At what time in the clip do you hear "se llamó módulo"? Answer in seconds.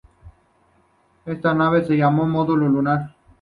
1.85-2.67